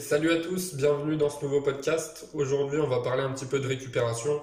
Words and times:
Salut 0.00 0.32
à 0.32 0.36
tous, 0.36 0.76
bienvenue 0.76 1.18
dans 1.18 1.28
ce 1.28 1.44
nouveau 1.44 1.60
podcast. 1.60 2.26
Aujourd'hui, 2.32 2.78
on 2.80 2.88
va 2.88 3.00
parler 3.00 3.22
un 3.22 3.30
petit 3.32 3.44
peu 3.44 3.60
de 3.60 3.68
récupération 3.68 4.40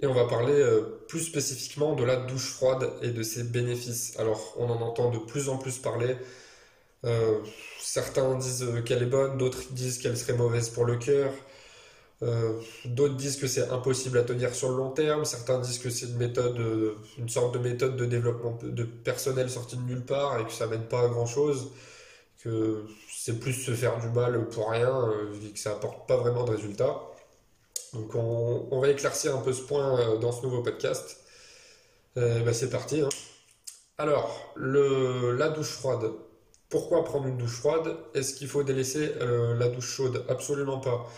et 0.00 0.06
on 0.06 0.14
va 0.14 0.24
parler 0.24 0.54
euh, 0.54 1.04
plus 1.06 1.20
spécifiquement 1.20 1.94
de 1.94 2.02
la 2.02 2.16
douche 2.16 2.54
froide 2.54 2.90
et 3.02 3.10
de 3.10 3.22
ses 3.22 3.42
bénéfices. 3.42 4.18
Alors, 4.18 4.54
on 4.56 4.70
en 4.70 4.80
entend 4.80 5.10
de 5.10 5.18
plus 5.18 5.50
en 5.50 5.58
plus 5.58 5.76
parler. 5.76 6.16
Euh, 7.04 7.40
certains 7.78 8.36
disent 8.36 8.66
qu'elle 8.86 9.02
est 9.02 9.06
bonne, 9.06 9.36
d'autres 9.36 9.64
disent 9.72 9.98
qu'elle 9.98 10.16
serait 10.16 10.32
mauvaise 10.32 10.70
pour 10.70 10.86
le 10.86 10.96
cœur. 10.96 11.30
Euh, 12.22 12.58
d'autres 12.86 13.16
disent 13.16 13.36
que 13.36 13.46
c'est 13.46 13.68
impossible 13.68 14.16
à 14.16 14.22
tenir 14.22 14.54
sur 14.54 14.70
le 14.70 14.78
long 14.78 14.92
terme. 14.92 15.26
Certains 15.26 15.58
disent 15.58 15.78
que 15.78 15.90
c'est 15.90 16.06
une 16.06 16.16
méthode, 16.16 16.58
une 17.18 17.28
sorte 17.28 17.52
de 17.52 17.58
méthode 17.58 17.98
de 17.98 18.06
développement 18.06 18.58
de 18.62 18.84
personnel 18.84 19.50
sortie 19.50 19.76
de 19.76 19.82
nulle 19.82 20.06
part 20.06 20.40
et 20.40 20.46
que 20.46 20.52
ça 20.52 20.66
mène 20.66 20.88
pas 20.88 21.02
à 21.02 21.08
grand 21.08 21.26
chose 21.26 21.70
que 22.38 22.86
c'est 23.10 23.40
plus 23.40 23.52
se 23.52 23.72
faire 23.72 23.98
du 23.98 24.08
mal 24.08 24.48
pour 24.48 24.70
rien, 24.70 24.88
euh, 24.88 25.30
vu 25.32 25.52
que 25.52 25.58
ça 25.58 25.72
apporte 25.72 26.06
pas 26.06 26.16
vraiment 26.16 26.44
de 26.44 26.52
résultats. 26.52 27.00
Donc 27.92 28.14
on, 28.14 28.80
va 28.80 28.88
éclaircir 28.88 29.36
un 29.36 29.40
peu 29.40 29.52
ce 29.52 29.62
point 29.62 29.98
euh, 29.98 30.18
dans 30.18 30.32
ce 30.32 30.42
nouveau 30.42 30.62
podcast. 30.62 31.18
Euh, 32.16 32.42
bah, 32.42 32.52
c'est 32.52 32.70
parti. 32.70 33.00
Hein. 33.00 33.08
Alors, 33.96 34.54
la 34.56 35.48
douche 35.48 35.72
froide. 35.72 36.12
Pourquoi 36.68 37.02
prendre 37.02 37.26
une 37.26 37.38
douche 37.38 37.58
froide? 37.58 37.96
Est-ce 38.14 38.34
qu'il 38.34 38.46
faut 38.46 38.62
délaisser 38.62 39.14
la 39.20 39.68
douche 39.68 39.88
chaude? 39.88 40.24
Absolument 40.28 40.78
pas. 40.78 41.10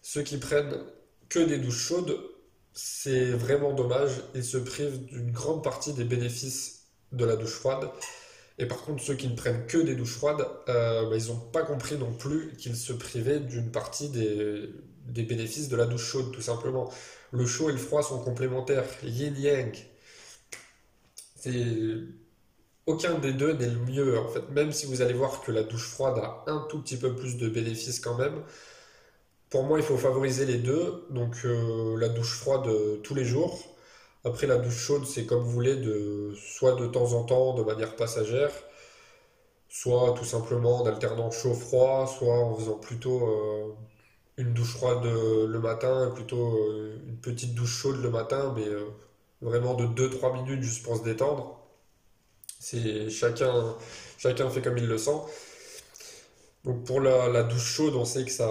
Ceux 0.00 0.22
qui 0.22 0.38
prennent 0.38 0.78
que 1.28 1.40
des 1.40 1.58
douches 1.58 1.88
chaudes, 1.88 2.16
c'est 2.72 3.32
vraiment 3.32 3.72
dommage. 3.72 4.22
Ils 4.34 4.44
se 4.44 4.58
privent 4.58 5.04
d'une 5.06 5.32
grande 5.32 5.64
partie 5.64 5.92
des 5.92 6.04
bénéfices 6.04 6.86
de 7.12 7.24
la 7.24 7.34
douche 7.34 7.50
froide. 7.50 7.90
Et 8.58 8.66
par 8.66 8.82
contre, 8.82 9.02
ceux 9.02 9.14
qui 9.14 9.28
ne 9.28 9.36
prennent 9.36 9.66
que 9.66 9.78
des 9.78 9.94
douches 9.94 10.14
froides, 10.14 10.46
euh, 10.68 11.08
bah, 11.10 11.16
ils 11.16 11.28
n'ont 11.28 11.38
pas 11.38 11.62
compris 11.62 11.98
non 11.98 12.12
plus 12.12 12.56
qu'ils 12.56 12.76
se 12.76 12.92
privaient 12.92 13.40
d'une 13.40 13.70
partie 13.70 14.08
des, 14.08 14.70
bénéfices 15.24 15.68
de 15.68 15.76
la 15.76 15.84
douche 15.84 16.04
chaude, 16.04 16.32
tout 16.32 16.40
simplement. 16.40 16.90
Le 17.32 17.44
chaud 17.46 17.68
et 17.68 17.72
le 17.72 17.78
froid 17.78 18.02
sont 18.02 18.18
complémentaires, 18.20 18.84
yin-yang. 19.02 19.76
Aucun 22.86 23.18
des 23.18 23.32
deux 23.32 23.52
n'est 23.52 23.68
le 23.68 23.78
mieux, 23.80 24.18
en 24.18 24.28
fait. 24.28 24.48
Même 24.50 24.72
si 24.72 24.86
vous 24.86 25.02
allez 25.02 25.12
voir 25.12 25.42
que 25.42 25.52
la 25.52 25.62
douche 25.62 25.88
froide 25.88 26.18
a 26.18 26.44
un 26.46 26.66
tout 26.70 26.80
petit 26.80 26.96
peu 26.96 27.14
plus 27.14 27.36
de 27.36 27.48
bénéfices 27.48 28.00
quand 28.00 28.16
même, 28.16 28.42
pour 29.50 29.64
moi, 29.64 29.78
il 29.78 29.84
faut 29.84 29.98
favoriser 29.98 30.46
les 30.46 30.58
deux. 30.58 31.06
Donc, 31.10 31.36
euh, 31.44 31.96
la 31.98 32.08
douche 32.08 32.34
froide 32.38 32.66
euh, 32.68 32.96
tous 33.02 33.14
les 33.14 33.24
jours 33.24 33.75
après, 34.26 34.46
la 34.48 34.56
douche 34.56 34.76
chaude, 34.76 35.06
c'est 35.06 35.24
comme 35.24 35.42
vous 35.42 35.50
voulez, 35.50 35.76
de, 35.76 36.34
soit 36.36 36.74
de 36.74 36.86
temps 36.88 37.12
en 37.12 37.22
temps, 37.24 37.54
de 37.54 37.62
manière 37.62 37.94
passagère, 37.94 38.50
soit 39.68 40.14
tout 40.18 40.24
simplement 40.24 40.82
en 40.82 40.86
alternant 40.86 41.30
chaud-froid, 41.30 42.06
soit 42.08 42.38
en 42.38 42.56
faisant 42.56 42.78
plutôt 42.78 43.28
euh, 43.28 43.72
une 44.36 44.52
douche 44.52 44.74
froide 44.76 45.04
le 45.04 45.58
matin, 45.60 46.10
plutôt 46.14 46.56
euh, 46.56 46.98
une 47.06 47.18
petite 47.18 47.54
douche 47.54 47.70
chaude 47.82 48.02
le 48.02 48.10
matin, 48.10 48.52
mais 48.56 48.66
euh, 48.66 48.86
vraiment 49.42 49.74
de 49.74 49.86
2-3 49.86 50.42
minutes 50.42 50.62
juste 50.62 50.82
pour 50.84 50.96
se 50.96 51.04
détendre. 51.04 51.60
C'est 52.58 53.10
chacun 53.10 54.50
fait 54.50 54.62
comme 54.62 54.78
il 54.78 54.86
le 54.88 54.98
sent. 54.98 55.20
Donc 56.66 56.84
pour 56.84 57.00
la, 57.00 57.44
douche 57.44 57.64
chaude, 57.64 57.94
on 57.94 58.04
sait 58.04 58.24
que 58.24 58.30
ça, 58.32 58.50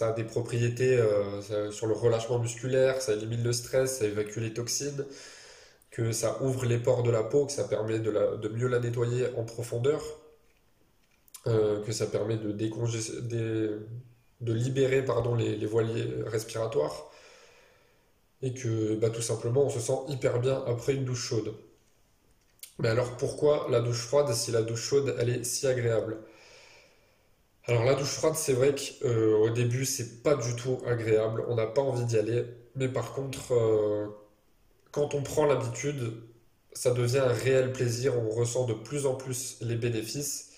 a 0.00 0.12
des 0.12 0.24
propriétés 0.24 0.96
euh, 0.96 1.70
sur 1.70 1.86
le 1.86 1.92
relâchement 1.92 2.38
musculaire, 2.38 3.02
ça 3.02 3.12
élimine 3.12 3.42
le 3.42 3.52
stress, 3.52 3.98
ça 3.98 4.06
évacue 4.06 4.38
les 4.38 4.54
toxines, 4.54 5.04
que 5.90 6.12
ça 6.12 6.42
ouvre 6.42 6.64
les 6.64 6.78
pores 6.78 7.02
de 7.02 7.10
la 7.10 7.22
peau, 7.22 7.44
que 7.44 7.52
ça 7.52 7.64
permet 7.64 7.98
de, 7.98 8.48
mieux 8.48 8.68
la 8.68 8.80
nettoyer 8.80 9.26
en 9.36 9.44
profondeur, 9.44 10.02
euh, 11.46 11.84
que 11.84 11.92
ça 11.92 12.06
permet 12.06 12.38
de, 12.38 12.52
de 14.40 14.52
libérer 14.52 15.04
pardon, 15.04 15.34
les, 15.34 15.54
les, 15.56 15.66
voiliers 15.66 16.08
respiratoires, 16.24 17.10
et 18.40 18.54
que 18.54 18.94
bah, 18.94 19.10
tout 19.10 19.20
simplement 19.20 19.64
on 19.64 19.70
se 19.70 19.80
sent 19.80 19.98
hyper 20.08 20.40
bien 20.40 20.64
après 20.66 20.94
une 20.94 21.04
douche 21.04 21.28
chaude. 21.28 21.52
Mais 22.78 22.88
alors 22.88 23.18
pourquoi 23.18 23.66
la 23.70 23.80
douche 23.80 24.06
froide 24.06 24.32
si 24.32 24.52
la 24.52 24.62
douche 24.62 24.82
chaude 24.82 25.14
elle 25.18 25.28
est 25.28 25.44
si 25.44 25.66
agréable? 25.66 26.16
Alors 27.66 27.84
la 27.84 27.94
douche 27.94 28.08
froide, 28.14 28.34
c'est 28.36 28.54
vrai 28.54 28.74
qu'au 28.74 29.06
euh, 29.06 29.50
début, 29.50 29.84
c'est 29.84 30.22
pas 30.22 30.34
du 30.34 30.56
tout 30.56 30.78
agréable, 30.86 31.44
on 31.48 31.54
n'a 31.54 31.66
pas 31.66 31.80
envie 31.82 32.04
d'y 32.04 32.18
aller, 32.18 32.44
mais 32.74 32.88
par 32.88 33.12
contre, 33.12 33.52
euh, 33.54 34.08
quand 34.92 35.14
on 35.14 35.22
prend 35.22 35.46
l'habitude, 35.46 36.14
ça 36.72 36.92
devient 36.92 37.18
un 37.20 37.28
réel 37.32 37.72
plaisir, 37.72 38.14
on 38.18 38.30
ressent 38.30 38.66
de 38.66 38.74
plus 38.74 39.06
en 39.06 39.14
plus 39.16 39.58
les 39.62 39.76
bénéfices, 39.76 40.52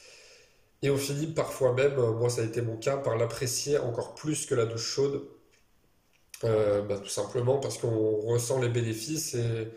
et 0.83 0.91
on 0.91 0.99
finit 0.99 1.29
parfois 1.29 1.75
même, 1.75 1.99
euh, 1.99 2.13
moi 2.13 2.31
ça 2.31 2.43
a 2.43 2.45
été 2.45 2.63
mon 2.63 2.77
cas, 2.79 2.97
par 2.99 3.17
l'apprécier 3.17 3.79
encore 3.79 4.15
plus 4.15 4.47
que 4.47 4.55
la 4.55 4.67
douche 4.67 4.85
chaude, 4.87 5.23
bah, 6.43 6.99
tout 7.03 7.09
simplement 7.09 7.59
parce 7.59 7.79
qu'on 7.79 8.21
ressent 8.21 8.61
les 8.61 8.69
bénéfices 8.69 9.35
et, 9.35 9.69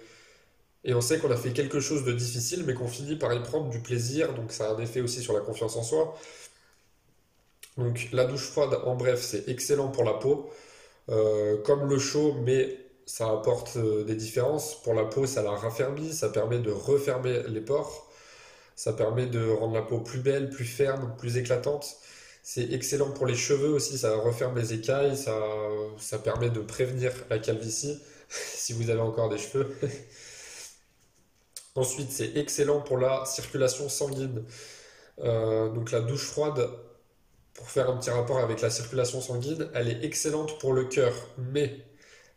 et 0.84 0.94
on 0.94 1.02
sait 1.02 1.20
qu'on 1.20 1.32
a 1.32 1.38
fait 1.38 1.54
quelque 1.54 1.80
chose 1.80 2.06
de 2.06 2.14
difficile, 2.14 2.64
mais 2.66 2.74
qu'on 2.74 2.88
finit 2.88 3.16
par 3.18 3.34
y 3.34 3.44
prendre 3.44 3.70
du 3.70 3.80
plaisir, 3.82 4.34
donc 4.34 4.52
ça 4.52 4.70
a 4.70 4.74
un 4.74 4.80
effet 4.80 5.02
aussi 5.02 5.22
sur 5.22 5.34
la 5.34 5.42
confiance 5.42 5.76
en 5.76 5.84
soi. 5.84 6.16
Donc 7.78 8.10
la 8.12 8.26
douche 8.26 8.50
froide, 8.50 8.80
en 8.86 8.96
bref, 8.96 9.22
c'est 9.22 9.48
excellent 9.50 9.90
pour 9.90 10.04
la 10.04 10.14
peau, 10.14 10.50
euh, 11.10 11.62
comme 11.64 11.90
le 11.90 12.00
chaud, 12.00 12.36
mais 12.44 12.78
ça 13.06 13.30
apporte 13.30 13.78
euh, 13.78 14.04
des 14.04 14.16
différences. 14.16 14.82
Pour 14.84 14.94
la 14.94 15.06
peau, 15.06 15.26
ça 15.28 15.44
la 15.44 15.52
raffermit, 15.52 16.14
ça 16.14 16.30
permet 16.30 16.60
de 16.60 16.72
refermer 16.72 17.44
les 17.48 17.62
pores, 17.62 18.12
ça 18.76 18.94
permet 18.94 19.28
de 19.28 19.50
rendre 19.50 19.74
la 19.76 19.82
peau 19.84 20.00
plus 20.00 20.20
belle, 20.20 20.50
plus 20.50 20.66
ferme, 20.66 21.16
plus 21.18 21.38
éclatante. 21.38 21.98
C'est 22.44 22.72
excellent 22.74 23.12
pour 23.12 23.26
les 23.26 23.36
cheveux 23.36 23.70
aussi, 23.70 23.98
ça 23.98 24.16
referme 24.16 24.58
les 24.58 24.74
écailles, 24.74 25.18
ça, 25.18 26.20
permet 26.20 26.50
de 26.50 26.62
prévenir 26.62 27.12
la 27.30 27.40
calvitie, 27.40 28.00
si 28.30 28.74
vous 28.74 28.90
avez 28.90 29.02
encore 29.02 29.30
des 29.30 29.38
cheveux. 29.38 29.76
Ensuite, 31.76 32.12
c'est 32.12 32.36
excellent 32.38 32.82
pour 32.82 32.98
la 32.98 33.26
circulation 33.26 33.88
sanguine. 33.90 34.44
Euh, 35.20 35.70
donc 35.70 35.92
la 35.92 36.02
douche 36.02 36.26
froide, 36.26 36.70
pour 37.58 37.70
faire 37.70 37.90
un 37.90 37.98
petit 37.98 38.12
rapport 38.12 38.38
avec 38.38 38.62
la 38.62 38.70
circulation 38.70 39.20
sanguine, 39.20 39.70
elle 39.74 39.90
est 39.90 40.06
excellente 40.06 40.60
pour 40.60 40.74
le 40.74 40.86
cœur, 40.86 41.14
mais 41.38 41.82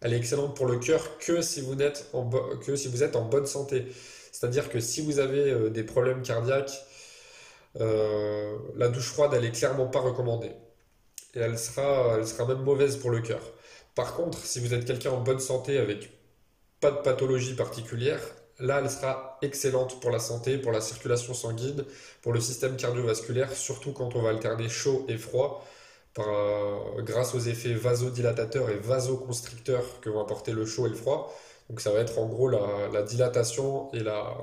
elle 0.00 0.14
est 0.14 0.16
excellente 0.16 0.56
pour 0.56 0.66
le 0.66 0.78
cœur 0.78 1.19
que 1.19 1.42
si 1.42 1.60
vous 1.60 1.81
êtes 1.81 2.08
en, 2.14 2.25
bonne 2.25 3.47
santé. 3.47 3.86
C'est-à-dire 4.32 4.70
que 4.70 4.80
si 4.80 5.03
vous 5.03 5.19
avez 5.19 5.50
euh, 5.50 5.69
des 5.69 5.84
problèmes 5.84 6.22
cardiaques, 6.22 6.72
euh, 7.80 8.56
la 8.76 8.88
douche 8.88 9.10
froide, 9.10 9.32
elle 9.34 9.44
est 9.44 9.53
clairement 9.53 9.86
pas 9.86 10.00
recommandée. 10.00 10.53
Et 11.34 11.41
elle 11.41 11.59
sera, 11.59 12.16
elle 12.16 12.26
sera 12.26 12.47
même 12.47 12.62
mauvaise 12.62 12.97
pour 12.97 13.10
le 13.10 13.20
cœur. 13.20 13.42
Par 13.94 14.14
contre, 14.14 14.38
si 14.38 14.59
vous 14.59 14.72
êtes 14.72 14.86
quelqu'un 14.86 15.10
en 15.10 15.20
bonne 15.20 15.41
santé 15.41 15.78
avec 15.78 16.10
pas 16.80 16.91
de 16.91 16.98
pathologie 17.03 17.54
particulière, 17.54 18.22
Là, 18.60 18.81
elle 18.82 18.91
sera 18.91 19.38
excellente 19.43 20.00
pour 20.00 20.10
la 20.10 20.19
santé, 20.19 20.59
pour 20.59 20.72
la 20.72 20.81
circulation 20.81 21.34
sanguine, 21.34 21.84
pour 22.22 22.32
le 22.32 22.41
système 22.41 22.76
cardiovasculaire, 22.76 23.53
surtout 23.53 23.93
quand 23.93 24.15
on 24.16 24.22
va 24.22 24.31
alterner 24.31 24.69
chaud 24.69 25.06
et 25.09 25.16
froid, 25.16 25.65
euh, 26.19 27.03
grâce 27.03 27.34
aux 27.34 27.41
effets 27.41 27.72
vasodilatateurs 27.72 28.69
et 28.69 28.76
vasoconstricteurs 28.76 30.00
que 30.00 30.10
vont 30.10 30.21
apporter 30.21 30.53
le 30.53 30.66
chaud 30.66 30.87
et 30.87 30.91
le 30.91 30.97
froid. 30.97 31.34
Donc 31.69 31.81
ça 31.81 31.91
va 31.91 32.00
être 32.00 32.19
en 32.19 32.26
gros 32.26 32.48
la, 32.48 33.03
dilatation 33.03 33.91
et 33.93 34.00
la, 34.00 34.37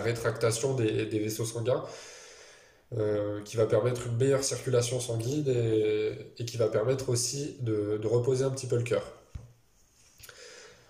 rétractation 0.00 0.74
des, 0.74 1.04
vaisseaux 1.18 1.44
sanguins. 1.44 1.84
Euh, 2.96 3.42
qui 3.42 3.56
va 3.56 3.66
permettre 3.66 4.06
une 4.06 4.16
meilleure 4.16 4.44
circulation 4.44 5.00
sanguine 5.00 5.48
et, 5.48 6.44
qui 6.44 6.56
va 6.56 6.68
permettre 6.68 7.08
aussi 7.08 7.56
de 7.60 8.06
reposer 8.06 8.44
un 8.44 8.50
petit 8.50 8.68
peu 8.68 8.76
le 8.76 8.84
cœur. 8.84 9.02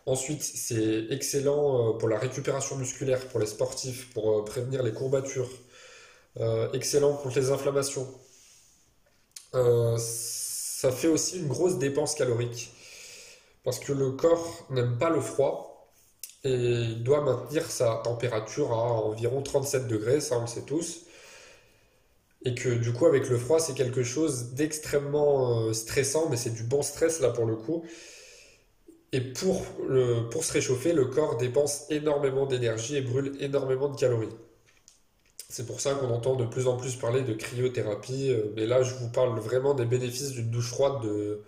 Ensuite, 0.06 0.42
c'est 0.44 1.06
excellent 1.10 1.94
euh, 1.94 1.98
pour 1.98 2.08
la 2.08 2.18
récupération 2.18 2.76
musculaire, 2.76 3.26
pour 3.28 3.40
les 3.40 3.46
sportifs, 3.46 4.12
pour 4.14 4.38
euh, 4.38 4.44
prévenir 4.44 4.84
les 4.84 4.92
courbatures. 4.92 5.50
Euh, 6.38 6.70
excellent 6.72 7.14
contre 7.14 7.38
les 7.38 7.50
inflammations. 7.50 8.06
ça 9.53 10.92
fait 10.92 11.08
aussi 11.08 11.38
une 11.38 11.48
grosse 11.48 11.78
dépense 11.78 12.14
calorique. 12.14 12.72
Parce 13.64 13.80
que 13.80 13.92
le 13.92 14.12
corps 14.12 14.66
n'aime 14.70 14.97
pas 14.98 15.10
le 15.10 15.20
froid 15.20 15.91
et 16.44 16.50
il 16.50 17.02
doit 17.02 17.22
maintenir 17.22 17.68
sa 17.68 18.00
température 18.04 18.70
à 18.72 18.76
environ 18.76 19.42
37 19.42 19.88
degrés, 19.88 20.20
ça 20.20 20.38
on 20.38 20.42
le 20.42 20.47
sait 20.47 20.62
tous. 20.62 21.06
Et 22.44 22.54
que 22.54 22.68
du 22.68 22.92
coup, 22.92 23.06
avec 23.06 23.28
le 23.28 23.38
froid, 23.38 23.59
c'est 23.59 23.74
quelque 23.74 24.04
chose 24.04 24.54
d'extrêmement 24.54 25.72
stressant, 25.72 26.28
mais 26.30 26.36
c'est 26.36 26.50
du 26.50 26.62
bon 26.62 26.82
stress 26.82 27.20
là 27.20 27.30
pour 27.30 27.47
le 27.47 27.56
coup. 27.56 27.84
Et 29.16 29.22
pour, 29.22 29.65
se 30.42 30.53
réchauffer, 30.53 30.92
le 30.92 31.07
corps 31.07 31.39
dépense 31.39 31.86
énormément 31.89 32.45
d'énergie 32.45 32.97
et 32.97 33.01
brûle 33.01 33.33
énormément 33.41 33.89
de 33.89 33.97
calories. 33.97 34.28
C'est 35.48 35.65
pour 35.65 35.80
ça 35.80 35.95
qu'on 35.95 36.10
entend 36.10 36.36
de 36.36 36.45
plus 36.45 36.66
en 36.66 36.77
plus 36.77 36.97
parler 36.97 37.22
de 37.22 37.33
cryothérapie. 37.33 38.28
Euh, 38.28 38.53
mais 38.57 38.66
là, 38.66 38.83
je 38.83 38.95
vous 38.97 39.09
parle 39.09 39.39
vraiment 39.41 39.72
des 39.72 39.86
bénéfices 39.86 40.33
d'une 40.33 40.51
douche 40.51 40.68
froide 40.68 41.01
de, 41.03 41.41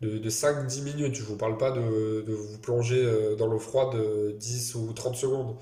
de, 0.00 0.30
5-10 0.30 0.84
minutes. 0.84 1.14
Je 1.14 1.20
ne 1.20 1.26
vous 1.26 1.36
parle 1.36 1.58
pas 1.58 1.70
de, 1.70 2.22
de 2.22 2.32
vous 2.32 2.56
plonger 2.56 3.04
euh, 3.04 3.36
dans 3.36 3.46
l'eau 3.46 3.58
froide 3.58 3.94
10 4.38 4.74
ou 4.76 4.94
30 4.94 5.14
secondes. 5.14 5.56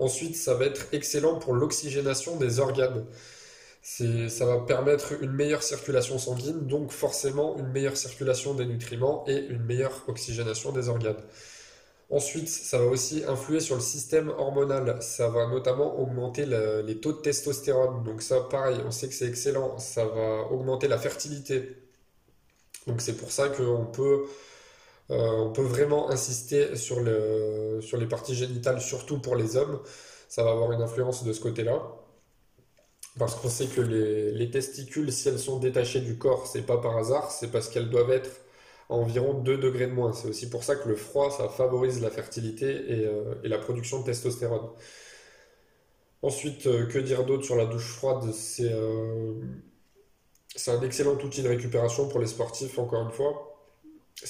Ensuite, 0.00 0.34
ça 0.34 0.54
va 0.54 0.64
être 0.64 0.88
excellent 0.90 1.38
pour 1.38 1.54
l'oxygénation 1.54 2.34
des 2.38 2.58
organes. 2.58 3.06
Ça 4.28 4.44
va 4.44 4.58
permettre 4.58 5.22
une 5.22 5.32
meilleure 5.32 5.62
circulation 5.62 6.18
sanguine, 6.18 6.66
donc 6.66 6.92
forcément 6.92 7.56
une 7.56 7.68
meilleure 7.68 7.96
circulation 7.96 8.54
des 8.54 8.66
nutriments 8.66 9.24
et 9.26 9.38
une 9.38 9.62
meilleure 9.62 10.04
oxygénation 10.08 10.72
des 10.72 10.88
organes. 10.88 11.22
Ensuite, 12.10 12.48
ça 12.48 12.78
va 12.78 12.86
aussi 12.86 13.24
influer 13.26 13.60
sur 13.60 13.74
le 13.74 13.82
système 13.82 14.30
hormonal. 14.30 14.96
Ça 15.02 15.28
va 15.28 15.46
notamment 15.46 15.98
augmenter 16.00 16.46
les 16.46 17.00
taux 17.00 17.12
de 17.12 17.18
testostérone. 17.18 18.02
Donc 18.04 18.22
ça, 18.22 18.40
pareil, 18.40 18.78
on 18.86 18.90
sait 18.90 19.08
que 19.08 19.14
c'est 19.14 19.26
excellent. 19.28 19.78
Ça 19.78 20.06
va 20.06 20.50
augmenter 20.50 20.88
la 20.88 20.98
fertilité. 20.98 21.76
Donc 22.86 23.02
c'est 23.02 23.16
pour 23.16 23.30
ça 23.32 23.48
qu'on 23.50 23.84
peut, 23.86 24.24
euh, 25.10 25.16
on 25.16 25.52
peut 25.52 25.62
vraiment 25.62 26.10
insister 26.10 26.76
sur, 26.76 27.00
le, 27.00 27.80
sur 27.82 27.98
les 27.98 28.06
parties 28.06 28.34
génitales, 28.34 28.80
surtout 28.80 29.20
pour 29.20 29.36
les 29.36 29.56
hommes. 29.56 29.80
Ça 30.28 30.44
va 30.44 30.50
avoir 30.52 30.72
une 30.72 30.82
influence 30.82 31.24
de 31.24 31.32
ce 31.32 31.40
côté-là. 31.40 31.82
Parce 33.18 33.34
qu'on 33.34 33.48
sait 33.48 33.66
que 33.66 33.80
les, 33.80 34.32
les, 34.32 34.50
testicules, 34.50 35.12
si 35.12 35.28
elles 35.28 35.38
sont 35.38 35.58
détachées 35.58 36.00
du 36.00 36.18
corps, 36.18 36.46
c'est 36.46 36.62
pas 36.62 36.78
par 36.78 36.96
hasard, 36.96 37.30
c'est 37.30 37.50
parce 37.50 37.68
qu'elles 37.68 37.90
doivent 37.90 38.10
être 38.12 38.30
à 38.90 38.94
environ 38.94 39.34
2 39.34 39.58
degrés 39.58 39.86
de 39.86 39.92
moins. 39.92 40.12
C'est 40.12 40.28
aussi 40.28 40.48
pour 40.48 40.64
ça 40.64 40.76
que 40.76 40.88
le 40.88 40.96
froid, 40.96 41.30
ça 41.30 41.48
favorise 41.48 42.00
la 42.00 42.10
fertilité 42.10 42.66
et, 42.66 43.06
euh, 43.06 43.34
la 43.42 43.58
production 43.58 44.00
de 44.00 44.06
testostérone. 44.06 44.68
Ensuite, 46.22 46.66
euh, 46.66 46.86
que 46.86 46.98
dire 46.98 47.24
d'autre 47.24 47.44
sur 47.44 47.56
la 47.56 47.66
douche 47.66 47.92
froide? 47.92 48.32
C'est 48.32 48.72
euh, 48.72 49.34
c'est 50.56 50.72
un 50.72 50.82
excellent 50.82 51.14
outil 51.14 51.42
de 51.42 51.48
récupération 51.48 52.08
pour 52.08 52.20
les 52.20 52.26
sportifs, 52.26 52.78
encore 52.78 53.02
une 53.02 53.12
fois. 53.12 53.44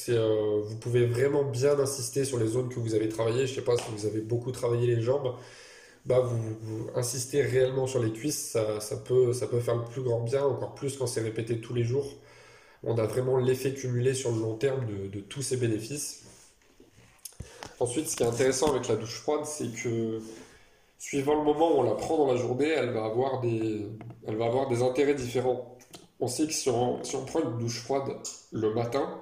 Vous 0.06 0.76
pouvez 0.76 1.06
vraiment 1.06 1.44
bien 1.44 1.78
insister 1.78 2.24
sur 2.24 2.38
les 2.38 2.46
zones 2.46 2.68
que 2.68 2.78
vous 2.78 2.94
avez 2.94 3.08
travaillées. 3.08 3.46
Je 3.46 3.52
ne 3.52 3.56
sais 3.56 3.64
pas 3.64 3.76
si 3.76 3.84
vous 3.90 4.04
avez 4.04 4.20
beaucoup 4.20 4.52
travaillé 4.52 4.94
les 4.94 5.00
jambes. 5.00 5.34
Bah, 6.06 6.20
vous, 6.20 6.88
insistez 6.94 7.42
réellement 7.42 7.86
sur 7.86 8.02
les 8.02 8.12
cuisses, 8.12 8.56
ça, 8.80 8.96
peut, 8.96 9.32
ça 9.32 9.46
peut 9.46 9.60
faire 9.60 9.76
le 9.76 9.84
plus 9.84 10.02
grand 10.02 10.20
bien, 10.20 10.42
encore 10.44 10.74
plus 10.74 10.96
quand 10.96 11.06
c'est 11.06 11.20
répété 11.20 11.60
tous 11.60 11.74
les 11.74 11.84
jours. 11.84 12.06
On 12.82 12.96
a 12.96 13.04
vraiment 13.04 13.38
l'effet 13.38 13.74
cumulé 13.74 14.14
sur 14.14 14.30
le 14.32 14.40
long 14.40 14.54
terme 14.54 14.86
de, 14.86 15.08
de, 15.08 15.20
tous 15.20 15.42
ces 15.42 15.56
bénéfices. 15.56 16.24
Ensuite, 17.80 18.08
ce 18.08 18.16
qui 18.16 18.22
est 18.22 18.26
intéressant 18.26 18.72
avec 18.72 18.88
la 18.88 18.96
douche 18.96 19.20
froide, 19.20 19.44
c'est 19.44 19.72
que 19.82 20.20
suivant 20.98 21.34
le 21.36 21.44
moment 21.44 21.76
où 21.76 21.80
on 21.80 21.82
la 21.82 21.94
prend 21.94 22.16
dans 22.18 22.32
la 22.32 22.36
journée, 22.36 22.68
elle 22.68 22.90
va 22.90 23.04
avoir 23.04 23.40
des, 23.40 23.86
elle 24.26 24.36
va 24.36 24.46
avoir 24.46 24.68
des 24.68 24.82
intérêts 24.82 25.14
différents 25.14 25.78
on 26.20 26.26
sait 26.26 26.46
que 26.46 26.52
si 26.52 26.68
on, 26.68 27.00
prend 27.26 27.40
une 27.40 27.58
douche 27.58 27.80
froide 27.80 28.16
le 28.52 28.74
matin, 28.74 29.20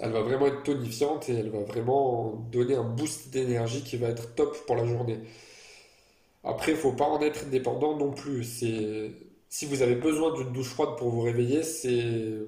elle 0.00 0.12
va 0.12 0.22
vraiment 0.22 0.46
être 0.46 0.62
tonifiante 0.62 1.28
et 1.28 1.34
elle 1.34 1.50
va 1.50 1.60
vraiment 1.60 2.32
donner 2.50 2.74
un 2.74 2.84
boost 2.84 3.30
d'énergie 3.30 3.82
qui 3.82 3.96
va 3.96 4.08
être 4.08 4.34
top 4.34 4.56
pour 4.66 4.76
la 4.76 4.86
journée. 4.86 5.20
Après, 6.44 6.72
il 6.72 6.78
faut 6.78 6.92
pas 6.92 7.06
en 7.06 7.20
être 7.22 7.48
dépendant 7.50 7.96
non 7.96 8.12
plus. 8.12 8.44
Si 8.44 9.66
vous 9.66 9.82
avez 9.82 9.94
besoin 9.94 10.34
d'une 10.34 10.52
douche 10.52 10.68
froide 10.68 10.96
pour 10.98 11.10
vous 11.10 11.22
réveiller, 11.22 11.62
il 11.84 12.46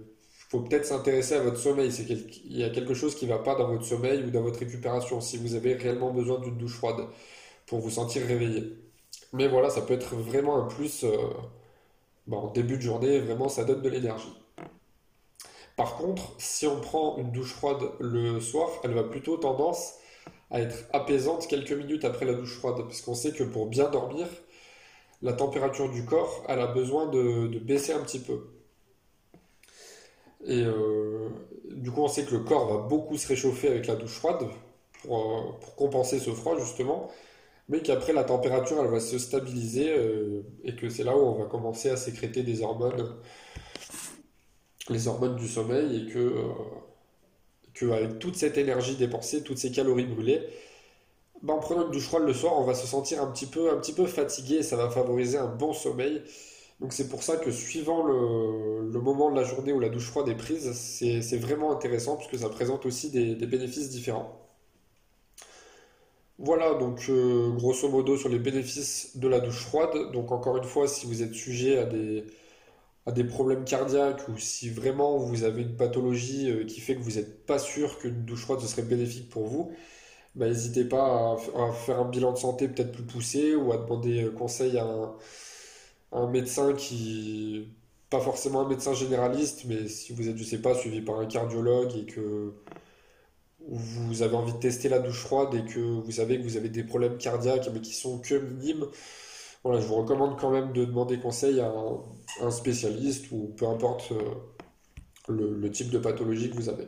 faut 0.51 0.61
peut-être 0.61 0.85
s'intéresser 0.87 1.35
à 1.35 1.41
votre 1.43 1.59
sommeil. 1.59 1.91
Il 2.45 2.57
y 2.59 2.65
a 2.65 2.71
quelque 2.71 2.95
chose 2.95 3.15
qui 3.15 3.27
ne 3.27 3.31
va 3.31 3.39
pas 3.39 3.55
dans 3.55 3.69
votre 3.69 3.85
sommeil 3.85 4.25
ou 4.25 4.31
dans 4.31 4.43
votre 4.43 4.59
récupération 4.61 5.21
si 5.21 5.39
vous 5.39 5.55
avez 5.55 5.75
réellement 5.75 6.13
besoin 6.13 6.41
d'une 6.41 6.59
douche 6.59 6.77
froide 6.77 7.07
pour 7.67 7.81
vous 7.81 7.91
sentir 7.91 8.27
réveillé. 8.27 8.75
Mais 9.33 9.49
voilà, 9.49 9.71
ça 9.71 9.83
peut 9.83 9.95
être 9.95 10.15
vraiment 10.17 10.59
un 10.59 10.67
plus. 10.69 11.05
Euh, 11.05 11.17
en 12.31 12.51
début 12.51 12.77
de 12.77 12.83
journée, 12.83 13.21
vraiment, 13.21 13.49
ça 13.49 13.65
donne 13.65 13.83
de 13.83 13.89
l'énergie. 13.89 14.33
Par 15.77 15.97
contre, 15.97 16.35
si 16.39 16.67
on 16.67 16.81
prend 16.81 17.19
une 17.19 17.31
douche 17.33 17.53
froide 17.53 17.83
le 18.01 18.41
soir, 18.41 18.71
elle 18.83 18.95
va 18.95 19.05
plutôt 19.05 19.37
tendance 19.37 19.95
à 20.51 20.61
être 20.61 20.87
apaisante 20.93 21.47
quelques 21.49 21.73
minutes 21.73 22.05
après 22.05 22.25
la 22.25 22.33
douche 22.33 22.57
froide, 22.57 22.77
parce 22.79 23.03
qu'on 23.03 23.15
sait 23.15 23.33
que 23.33 23.45
pour 23.45 23.67
bien 23.67 23.91
dormir, 23.91 24.27
la 25.23 25.35
température 25.35 25.91
du 25.91 26.05
corps, 26.05 26.45
elle 26.49 26.61
a 26.61 26.67
besoin 26.67 27.07
de, 27.07 27.59
baisser 27.59 27.93
un 27.93 28.01
petit 28.01 28.21
peu. 28.21 28.49
Et 30.47 30.63
euh, 30.63 31.29
du 31.71 31.91
coup, 31.91 32.03
on 32.03 32.09
sait 32.09 32.25
que 32.25 32.35
le 32.35 32.41
corps 32.41 32.67
va 32.73 32.89
beaucoup 32.89 33.17
se 33.19 33.29
réchauffer 33.29 33.69
avec 33.69 33.87
la 33.87 33.97
douche 33.97 34.19
froide 34.19 34.47
pour, 35.03 35.19
euh, 35.19 35.69
compenser 35.77 36.19
ce 36.19 36.31
froid, 36.31 36.59
justement 36.59 37.11
mais 37.69 37.81
qu'après 37.81 38.13
la 38.13 38.25
température 38.25 38.79
elle 38.81 38.91
va 38.91 39.01
se 39.01 39.19
stabiliser 39.19 39.93
euh, 39.93 40.43
et 40.65 40.77
que 40.77 40.89
c'est 40.89 41.05
là 41.05 41.17
où 41.17 41.21
on 41.21 41.35
va 41.35 41.47
commencer 41.47 41.91
à 41.91 41.97
sécréter 41.97 42.43
des 42.43 42.63
hormones, 42.63 43.17
les 44.91 45.09
hormones 45.09 45.37
du 45.37 45.49
sommeil 45.49 46.03
et 46.03 46.13
que, 46.13 46.19
euh, 46.19 46.43
que 47.75 47.87
avec 47.91 48.19
toute 48.19 48.37
cette 48.37 48.59
énergie 48.59 48.97
dépensée, 48.97 49.43
toutes 49.43 49.59
ces 49.59 49.71
calories 49.71 50.07
brûlées, 50.07 50.43
bah, 51.43 51.55
en 51.55 51.59
prenant 51.59 51.87
une 51.87 51.93
douche 51.93 52.07
froide 52.07 52.25
le 52.25 52.35
soir, 52.35 52.59
on 52.59 52.65
va 52.65 52.75
se 52.75 52.87
sentir 52.87 53.23
un 53.23 53.27
petit 53.31 53.47
peu, 53.47 53.71
un 53.71 53.77
petit 53.77 53.93
peu 53.93 54.07
fatigué 54.07 54.57
et 54.57 54.63
ça 54.63 54.77
va 54.77 54.91
favoriser 54.91 55.39
un 55.39 55.49
bon 55.49 55.73
sommeil. 55.73 56.23
Donc 56.81 56.93
c'est 56.93 57.09
pour 57.09 57.23
ça 57.23 57.37
que 57.37 57.51
suivant 57.51 58.05
le, 58.05 59.01
moment 59.01 59.31
de 59.31 59.37
la 59.37 59.45
journée 59.45 59.73
où 59.73 59.81
la 59.81 59.89
douche 59.89 60.07
froide 60.09 60.29
est 60.29 60.35
prise, 60.35 60.73
c'est 60.73 61.39
vraiment 61.39 61.73
intéressant 61.73 62.17
puisque 62.17 62.39
ça 62.39 62.49
présente 62.49 62.87
aussi 62.87 63.11
des, 63.11 63.35
des 63.35 63.47
bénéfices 63.47 63.91
différents. 63.91 64.47
Voilà, 66.39 66.75
donc 66.75 67.07
euh, 67.09 67.51
grosso 67.53 67.89
modo 67.89 68.17
sur 68.17 68.29
les 68.29 68.39
bénéfices 68.39 69.17
de 69.17 69.27
la 69.27 69.41
douche 69.41 69.63
froide. 69.63 70.13
Donc 70.13 70.33
encore 70.33 70.57
une 70.59 70.65
fois, 70.65 70.87
si 70.87 71.07
vous 71.07 71.23
êtes 71.23 71.33
sujet 71.35 71.79
à 71.79 71.85
des, 71.85 72.25
à 73.07 73.13
des 73.13 73.25
problèmes 73.25 73.65
cardiaques 73.65 74.29
ou 74.29 74.37
si 74.39 74.69
vraiment 74.69 75.17
vous 75.17 75.45
avez 75.45 75.63
une 75.63 75.77
pathologie 75.77 76.51
euh, 76.51 76.65
qui 76.65 76.81
fait 76.81 76.97
que 76.97 77.03
vous 77.03 77.13
n'êtes 77.13 77.47
pas 77.47 77.59
sûr 77.59 77.99
qu'une 77.99 78.25
douche 78.25 78.43
froide 78.43 78.61
serait 78.61 78.83
bénéfique 78.83 79.31
pour 79.31 79.47
vous, 79.47 79.73
bah, 80.35 80.49
n'hésitez 80.49 80.85
pas 80.85 81.37
à, 81.57 81.73
faire 81.73 82.01
un 82.01 82.09
bilan 82.09 82.33
de 82.33 82.39
santé 82.39 82.69
peut-être 82.69 82.93
plus 82.93 83.05
poussé 83.05 83.55
ou 83.55 83.73
à 83.73 83.79
demander 83.79 84.25
euh, 84.25 84.31
conseil 84.31 84.79
à 84.79 84.85
un, 84.85 85.15
à 86.13 86.19
un 86.19 86.31
médecin 86.31 86.75
qui, 86.75 87.69
pas 88.11 88.21
forcément 88.21 88.61
un 88.63 88.69
médecin 88.69 88.93
généraliste, 88.95 89.65
mais 89.67 89.89
si 89.89 90.13
vous 90.13 90.29
êtes, 90.29 90.37
je 90.37 90.45
sais 90.45 90.61
pas, 90.61 90.75
suivi 90.75 91.01
par 91.01 91.19
un 91.21 91.27
cardiologue 91.27 91.95
et 91.97 92.07
que 92.07 92.53
vous 93.69 94.23
avez 94.23 94.37
envie 94.37 94.53
de 94.53 94.59
tester 94.59 94.89
la 94.89 95.01
douche 95.01 95.21
froide 95.21 95.55
et 95.55 95.65
que 95.65 95.81
vous 95.81 96.13
savez 96.13 96.39
que 96.39 96.43
vous 96.45 96.57
avez 96.57 96.69
des 96.69 96.85
problèmes 96.85 97.19
cardiaques 97.19 97.69
mais 97.73 97.81
qui 97.81 97.95
sont 97.95 98.19
que 98.19 98.35
minimes, 98.35 98.87
voilà, 99.67 99.81
je 99.81 99.87
vous 99.89 99.97
recommande 99.97 100.39
quand 100.39 100.51
même 100.51 100.73
de 100.73 100.85
demander 100.85 101.19
conseil 101.19 101.61
à 101.61 101.73
un, 102.41 102.51
spécialiste 102.53 103.33
ou 103.33 103.53
peu 103.57 103.67
importe 103.67 104.13
euh, 104.13 105.29
le, 105.29 105.71
type 105.73 105.91
de 105.91 105.99
pathologie 105.99 106.51
que 106.51 106.55
vous 106.55 106.69
avez. 106.69 106.87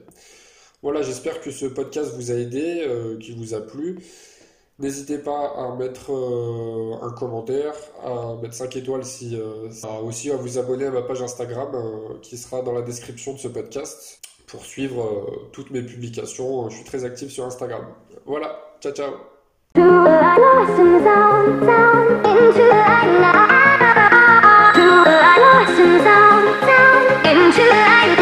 Voilà, 0.80 1.02
j'espère 1.02 1.40
que 1.40 1.50
ce 1.50 1.66
podcast 1.66 2.14
vous 2.14 2.30
a 2.30 2.34
aidé, 2.34 2.84
euh, 2.86 3.18
qu'il 3.18 3.36
vous 3.36 3.54
a 3.54 3.60
plu. 3.60 3.98
N'hésitez 4.78 5.18
pas 5.18 5.54
à 5.56 5.74
mettre 5.74 6.12
euh, 6.12 6.94
un 7.02 7.10
commentaire, 7.10 7.74
à 8.04 8.36
mettre 8.40 8.54
5 8.54 8.76
étoiles 8.76 9.04
si, 9.04 9.36
aussi 10.04 10.30
à 10.30 10.36
vous 10.36 10.56
abonner 10.56 10.86
à 10.86 10.92
ma 10.92 11.02
page 11.02 11.20
Instagram 11.20 11.72
qui 12.22 12.38
sera 12.38 12.62
dans 12.62 12.72
la 12.72 12.82
description 12.82 13.32
de 13.32 13.38
ce 13.38 13.48
podcast 13.48 14.20
pour 14.46 14.64
suivre 14.64 15.48
toutes 15.50 15.72
mes 15.72 15.82
publications. 15.82 16.70
Je 16.70 16.76
suis 16.76 16.84
très 16.84 17.04
actif 17.04 17.32
sur 17.32 17.44
Instagram. 17.44 17.88
Voilà, 18.24 18.56
ciao 18.80 18.92
ciao 18.92 19.37
Into 27.28 27.62
the 27.62 27.70
light. 27.70 28.17